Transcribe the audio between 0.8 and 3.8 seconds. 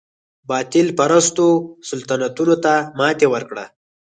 پرستو سلطنتونو ته ماتې ورکړه.